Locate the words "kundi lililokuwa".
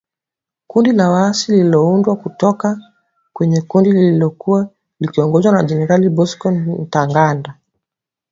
3.61-4.69